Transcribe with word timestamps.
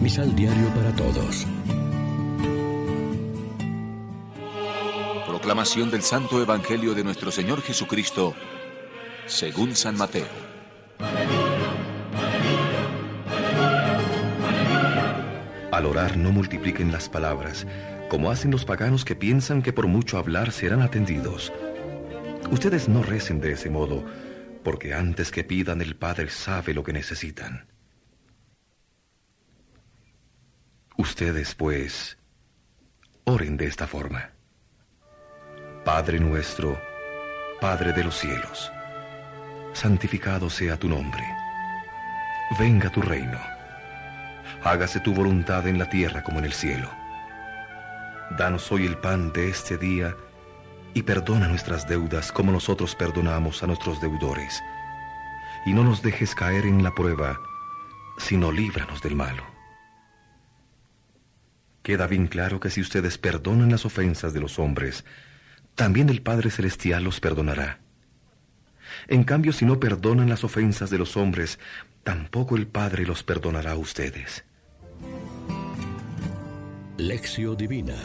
Misal 0.00 0.34
Diario 0.34 0.68
para 0.74 0.96
Todos. 0.96 1.46
Proclamación 5.26 5.90
del 5.90 6.00
Santo 6.00 6.40
Evangelio 6.40 6.94
de 6.94 7.04
nuestro 7.04 7.30
Señor 7.30 7.60
Jesucristo, 7.60 8.34
según 9.26 9.76
San 9.76 9.98
Mateo. 9.98 10.24
Al 15.70 15.84
orar 15.84 16.16
no 16.16 16.32
multipliquen 16.32 16.92
las 16.92 17.10
palabras, 17.10 17.66
como 18.08 18.30
hacen 18.30 18.50
los 18.50 18.64
paganos 18.64 19.04
que 19.04 19.16
piensan 19.16 19.60
que 19.60 19.74
por 19.74 19.86
mucho 19.86 20.16
hablar 20.16 20.50
serán 20.50 20.80
atendidos. 20.80 21.52
Ustedes 22.50 22.88
no 22.88 23.02
recen 23.02 23.38
de 23.42 23.52
ese 23.52 23.68
modo, 23.68 24.02
porque 24.64 24.94
antes 24.94 25.30
que 25.30 25.44
pidan 25.44 25.82
el 25.82 25.94
Padre 25.94 26.30
sabe 26.30 26.72
lo 26.72 26.82
que 26.84 26.94
necesitan. 26.94 27.69
Ustedes, 31.00 31.54
pues, 31.54 32.18
oren 33.24 33.56
de 33.56 33.64
esta 33.64 33.86
forma. 33.86 34.32
Padre 35.82 36.20
nuestro, 36.20 36.78
Padre 37.58 37.94
de 37.94 38.04
los 38.04 38.18
cielos, 38.18 38.70
santificado 39.72 40.50
sea 40.50 40.76
tu 40.76 40.90
nombre. 40.90 41.24
Venga 42.58 42.92
tu 42.92 43.00
reino. 43.00 43.38
Hágase 44.62 45.00
tu 45.00 45.14
voluntad 45.14 45.66
en 45.68 45.78
la 45.78 45.88
tierra 45.88 46.22
como 46.22 46.38
en 46.38 46.44
el 46.44 46.52
cielo. 46.52 46.90
Danos 48.36 48.70
hoy 48.70 48.84
el 48.84 48.98
pan 48.98 49.32
de 49.32 49.48
este 49.48 49.78
día 49.78 50.14
y 50.92 51.02
perdona 51.02 51.48
nuestras 51.48 51.88
deudas 51.88 52.30
como 52.30 52.52
nosotros 52.52 52.94
perdonamos 52.94 53.62
a 53.62 53.66
nuestros 53.66 54.02
deudores. 54.02 54.62
Y 55.64 55.72
no 55.72 55.82
nos 55.82 56.02
dejes 56.02 56.34
caer 56.34 56.66
en 56.66 56.82
la 56.82 56.94
prueba, 56.94 57.40
sino 58.18 58.52
líbranos 58.52 59.00
del 59.00 59.16
malo. 59.16 59.59
Queda 61.90 62.06
bien 62.06 62.28
claro 62.28 62.60
que 62.60 62.70
si 62.70 62.80
ustedes 62.80 63.18
perdonan 63.18 63.72
las 63.72 63.84
ofensas 63.84 64.32
de 64.32 64.38
los 64.38 64.60
hombres, 64.60 65.04
también 65.74 66.08
el 66.08 66.22
Padre 66.22 66.52
Celestial 66.52 67.02
los 67.02 67.18
perdonará. 67.18 67.80
En 69.08 69.24
cambio, 69.24 69.52
si 69.52 69.64
no 69.64 69.80
perdonan 69.80 70.28
las 70.28 70.44
ofensas 70.44 70.90
de 70.90 70.98
los 70.98 71.16
hombres, 71.16 71.58
tampoco 72.04 72.56
el 72.56 72.68
Padre 72.68 73.04
los 73.04 73.24
perdonará 73.24 73.72
a 73.72 73.76
ustedes. 73.76 74.44
Lección 76.96 77.56
Divina 77.56 77.96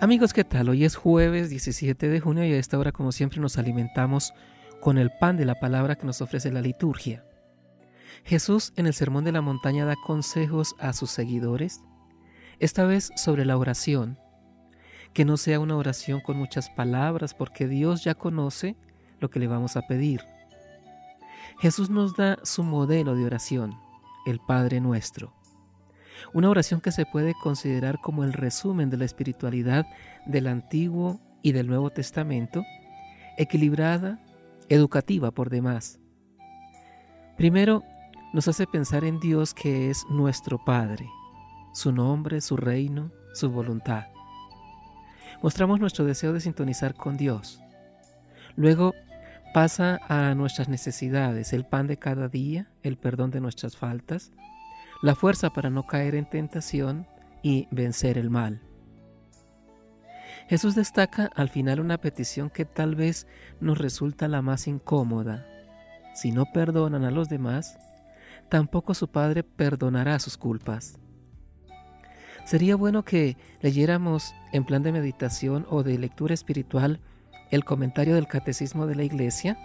Amigos, 0.00 0.32
¿qué 0.32 0.42
tal? 0.42 0.70
Hoy 0.70 0.84
es 0.84 0.96
jueves 0.96 1.50
17 1.50 2.08
de 2.08 2.18
junio 2.18 2.44
y 2.44 2.52
a 2.52 2.58
esta 2.58 2.76
hora, 2.80 2.90
como 2.90 3.12
siempre, 3.12 3.38
nos 3.38 3.58
alimentamos 3.58 4.34
con 4.80 4.98
el 4.98 5.12
pan 5.20 5.36
de 5.36 5.44
la 5.44 5.54
palabra 5.54 5.94
que 5.94 6.06
nos 6.06 6.20
ofrece 6.20 6.50
la 6.50 6.60
liturgia. 6.60 7.22
Jesús 8.24 8.72
en 8.76 8.86
el 8.86 8.94
Sermón 8.94 9.24
de 9.24 9.32
la 9.32 9.40
Montaña 9.40 9.84
da 9.84 9.96
consejos 9.96 10.74
a 10.78 10.92
sus 10.92 11.10
seguidores, 11.10 11.80
esta 12.58 12.84
vez 12.84 13.10
sobre 13.16 13.44
la 13.44 13.56
oración, 13.56 14.18
que 15.12 15.24
no 15.24 15.36
sea 15.36 15.60
una 15.60 15.76
oración 15.76 16.20
con 16.20 16.36
muchas 16.36 16.70
palabras, 16.70 17.34
porque 17.34 17.66
Dios 17.66 18.04
ya 18.04 18.14
conoce 18.14 18.76
lo 19.18 19.30
que 19.30 19.40
le 19.40 19.48
vamos 19.48 19.76
a 19.76 19.82
pedir. 19.82 20.20
Jesús 21.58 21.90
nos 21.90 22.16
da 22.16 22.38
su 22.42 22.62
modelo 22.62 23.14
de 23.14 23.24
oración, 23.24 23.74
el 24.26 24.40
Padre 24.40 24.80
nuestro. 24.80 25.34
Una 26.32 26.50
oración 26.50 26.80
que 26.80 26.92
se 26.92 27.06
puede 27.06 27.34
considerar 27.34 28.00
como 28.00 28.24
el 28.24 28.32
resumen 28.32 28.90
de 28.90 28.98
la 28.98 29.04
espiritualidad 29.04 29.86
del 30.26 30.46
Antiguo 30.46 31.20
y 31.42 31.52
del 31.52 31.66
Nuevo 31.66 31.90
Testamento, 31.90 32.64
equilibrada, 33.36 34.22
educativa 34.68 35.30
por 35.30 35.50
demás. 35.50 35.98
Primero, 37.36 37.82
nos 38.32 38.46
hace 38.48 38.66
pensar 38.66 39.04
en 39.04 39.18
Dios 39.18 39.54
que 39.54 39.90
es 39.90 40.06
nuestro 40.08 40.58
Padre, 40.64 41.08
su 41.72 41.92
nombre, 41.92 42.40
su 42.40 42.56
reino, 42.56 43.10
su 43.34 43.50
voluntad. 43.50 44.04
Mostramos 45.42 45.80
nuestro 45.80 46.04
deseo 46.04 46.32
de 46.32 46.40
sintonizar 46.40 46.94
con 46.94 47.16
Dios. 47.16 47.60
Luego 48.56 48.94
pasa 49.52 50.00
a 50.08 50.34
nuestras 50.34 50.68
necesidades, 50.68 51.52
el 51.52 51.64
pan 51.64 51.86
de 51.86 51.96
cada 51.96 52.28
día, 52.28 52.70
el 52.82 52.96
perdón 52.96 53.30
de 53.30 53.40
nuestras 53.40 53.76
faltas, 53.76 54.32
la 55.02 55.14
fuerza 55.14 55.50
para 55.50 55.70
no 55.70 55.86
caer 55.86 56.14
en 56.14 56.28
tentación 56.28 57.06
y 57.42 57.66
vencer 57.70 58.18
el 58.18 58.30
mal. 58.30 58.60
Jesús 60.48 60.74
destaca 60.74 61.30
al 61.34 61.48
final 61.48 61.80
una 61.80 61.98
petición 61.98 62.50
que 62.50 62.64
tal 62.64 62.96
vez 62.96 63.26
nos 63.60 63.78
resulta 63.78 64.28
la 64.28 64.42
más 64.42 64.66
incómoda. 64.66 65.46
Si 66.14 66.32
no 66.32 66.44
perdonan 66.52 67.04
a 67.04 67.10
los 67.10 67.28
demás, 67.28 67.78
tampoco 68.50 68.92
su 68.92 69.08
Padre 69.08 69.42
perdonará 69.42 70.18
sus 70.18 70.36
culpas. 70.36 70.98
Sería 72.44 72.76
bueno 72.76 73.04
que 73.04 73.36
leyéramos 73.62 74.34
en 74.52 74.64
plan 74.64 74.82
de 74.82 74.92
meditación 74.92 75.66
o 75.70 75.82
de 75.82 75.98
lectura 75.98 76.34
espiritual 76.34 77.00
el 77.50 77.64
comentario 77.64 78.14
del 78.14 78.26
Catecismo 78.26 78.86
de 78.86 78.96
la 78.96 79.04
Iglesia 79.04 79.56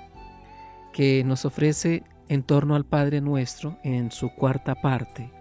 que 0.93 1.23
nos 1.25 1.45
ofrece 1.45 2.03
en 2.29 2.43
torno 2.43 2.75
al 2.75 2.85
Padre 2.85 3.21
nuestro 3.21 3.77
en 3.83 4.11
su 4.11 4.29
cuarta 4.29 4.75
parte. 4.75 5.31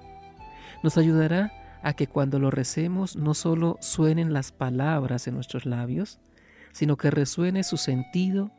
Nos 0.82 0.99
ayudará 0.99 1.53
a 1.82 1.93
que 1.93 2.06
cuando 2.06 2.38
lo 2.38 2.50
recemos 2.50 3.15
no 3.15 3.34
solo 3.34 3.76
suenen 3.81 4.32
las 4.32 4.53
palabras 4.53 5.26
en 5.28 5.34
nuestros 5.34 5.66
labios, 5.66 6.19
sino 6.72 6.97
que 6.97 7.11
resuene 7.11 7.62
su 7.62 7.76
sentido 7.76 8.50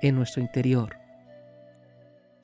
en 0.00 0.16
nuestro 0.16 0.42
interior. 0.42 1.01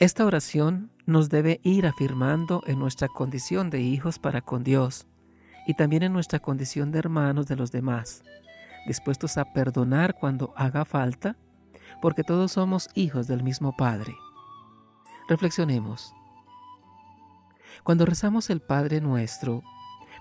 Esta 0.00 0.24
oración 0.24 0.92
nos 1.06 1.28
debe 1.28 1.60
ir 1.64 1.84
afirmando 1.84 2.62
en 2.68 2.78
nuestra 2.78 3.08
condición 3.08 3.68
de 3.68 3.80
hijos 3.80 4.20
para 4.20 4.40
con 4.40 4.62
Dios 4.62 5.08
y 5.66 5.74
también 5.74 6.04
en 6.04 6.12
nuestra 6.12 6.38
condición 6.38 6.92
de 6.92 7.00
hermanos 7.00 7.48
de 7.48 7.56
los 7.56 7.72
demás, 7.72 8.22
dispuestos 8.86 9.36
a 9.38 9.52
perdonar 9.52 10.14
cuando 10.14 10.54
haga 10.56 10.84
falta, 10.84 11.36
porque 12.00 12.22
todos 12.22 12.52
somos 12.52 12.88
hijos 12.94 13.26
del 13.26 13.42
mismo 13.42 13.76
Padre. 13.76 14.14
Reflexionemos. 15.28 16.14
Cuando 17.82 18.06
rezamos 18.06 18.50
el 18.50 18.60
Padre 18.60 19.00
nuestro, 19.00 19.64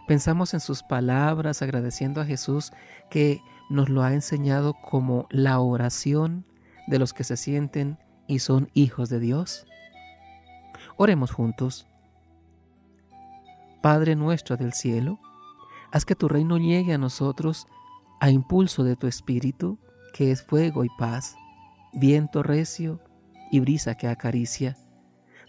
pensamos 0.08 0.56
en 0.56 0.59
sus 0.59 0.82
palabras 0.82 1.62
agradeciendo 1.62 2.20
a 2.20 2.26
Jesús 2.26 2.72
que 3.12 3.44
nos 3.70 3.90
lo 3.90 4.02
ha 4.02 4.14
enseñado 4.16 4.74
como 4.74 5.28
la 5.30 5.59
oración 5.59 6.48
de 6.88 6.98
los 6.98 7.14
que 7.14 7.24
se 7.24 7.38
sienten 7.38 8.00
y 8.28 8.40
son 8.40 8.70
hijos 8.74 9.10
de 9.10 9.20
Dios. 9.20 9.66
Oremos 10.98 11.32
juntos. 11.32 11.88
Padre 13.82 14.16
nuestro 14.16 14.58
del 14.58 14.74
cielo, 14.74 15.20
haz 15.92 16.06
que 16.06 16.16
tu 16.16 16.28
reino 16.28 16.58
llegue 16.58 16.94
a 16.94 16.98
nosotros 16.98 17.68
a 18.20 18.30
impulso 18.30 18.84
de 18.84 18.96
tu 18.96 19.08
Espíritu, 19.08 19.78
que 20.14 20.32
es 20.32 20.44
fuego 20.44 20.84
y 20.84 20.90
paz, 20.98 21.36
viento 21.94 22.44
recio 22.44 23.00
y 23.52 23.60
brisa 23.60 23.96
que 23.96 24.08
acaricia 24.08 24.76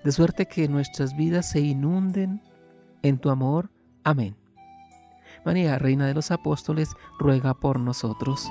de 0.04 0.12
suerte 0.12 0.46
que 0.46 0.68
nuestras 0.68 1.16
vidas 1.16 1.50
se 1.50 1.60
inunden 1.60 2.42
en 3.02 3.18
tu 3.18 3.30
amor. 3.30 3.70
Amén. 4.04 4.36
María, 5.44 5.78
Reina 5.78 6.06
de 6.06 6.14
los 6.14 6.30
Apóstoles, 6.30 6.90
ruega 7.18 7.54
por 7.54 7.80
nosotros. 7.80 8.50